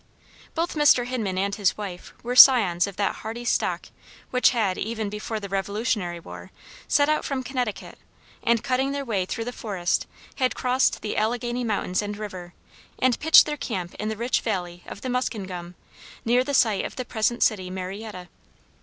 [0.55, 1.05] Both Mr.
[1.05, 3.89] Hinman and his wife were scions of that hardy stock
[4.31, 6.49] which had, even before the Revolutionary War,
[6.87, 7.99] set out from Connecticut,
[8.41, 12.55] and, cutting their way through the forest, had crossed the Alleghany Mountains and river,
[12.97, 15.75] and pitched their camp in the rich valley of the Muskingum,
[16.25, 18.27] near the site of the present city of Marietta.